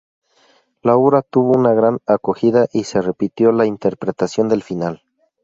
La 0.81 0.97
obra 0.97 1.21
tuvo 1.21 1.51
una 1.51 1.73
gran 1.73 1.99
acogida, 2.07 2.65
y 2.73 2.85
se 2.85 3.03
repitió 3.03 3.51
la 3.51 3.67
interpretación 3.67 4.49
del 4.49 4.63
final. 4.63 5.03